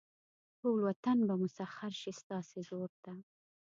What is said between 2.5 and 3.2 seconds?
زور ته.